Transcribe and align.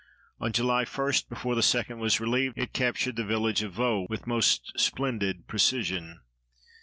On 0.39 0.51
July 0.51 0.83
1, 0.83 1.13
before 1.29 1.53
the 1.53 1.61
2d 1.61 1.95
was 1.99 2.19
relieved, 2.19 2.57
it 2.57 2.73
captured 2.73 3.17
the 3.17 3.23
village 3.23 3.61
of 3.61 3.73
Vaux 3.73 4.09
with 4.09 4.25
most 4.25 4.73
splendid 4.75 5.47
precision. 5.47 6.21